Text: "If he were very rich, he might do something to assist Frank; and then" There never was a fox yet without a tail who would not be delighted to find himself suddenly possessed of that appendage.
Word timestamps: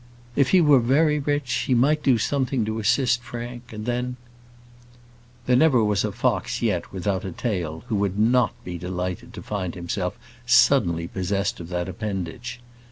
"If 0.35 0.49
he 0.49 0.61
were 0.61 0.79
very 0.79 1.19
rich, 1.19 1.51
he 1.67 1.75
might 1.75 2.01
do 2.01 2.17
something 2.17 2.65
to 2.65 2.79
assist 2.79 3.21
Frank; 3.21 3.71
and 3.71 3.85
then" 3.85 4.15
There 5.45 5.55
never 5.55 5.83
was 5.83 6.03
a 6.03 6.11
fox 6.11 6.59
yet 6.63 6.91
without 6.91 7.23
a 7.23 7.31
tail 7.31 7.83
who 7.87 7.95
would 7.97 8.17
not 8.17 8.53
be 8.63 8.79
delighted 8.79 9.31
to 9.35 9.43
find 9.43 9.75
himself 9.75 10.17
suddenly 10.43 11.07
possessed 11.07 11.59
of 11.59 11.69
that 11.69 11.87
appendage. 11.87 12.61